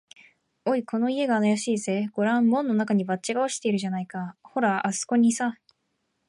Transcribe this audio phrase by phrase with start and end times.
[0.65, 2.09] 「おい、この家があやしいぜ。
[2.13, 4.35] ごらん、門のなかにも、バッジが落ちているじゃないか。
[4.41, 5.59] ほら、あすこにさ」